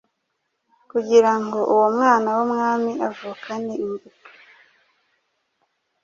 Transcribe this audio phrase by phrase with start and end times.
[0.91, 4.29] kugirango uwo mwana w’umwami avukane imbuto,